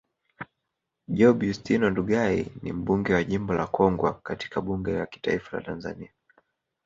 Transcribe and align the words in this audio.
Job 1.17 1.37
Yustino 1.45 1.85
Ndugai 1.89 2.51
ni 2.61 2.73
mbunge 2.73 3.13
wa 3.13 3.23
jimbo 3.23 3.53
la 3.53 3.67
Kongwa 3.67 4.13
katika 4.23 4.61
bunge 4.61 4.91
la 4.91 5.05
kitaifa 5.05 5.61
Tanzania 5.61 6.11